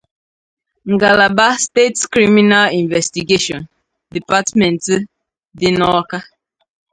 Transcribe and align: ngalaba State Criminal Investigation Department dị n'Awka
ngalaba 0.91 1.47
State 1.65 1.99
Criminal 2.13 2.65
Investigation 2.81 3.61
Department 4.15 4.81
dị 5.57 5.69
n'Awka 5.77 6.17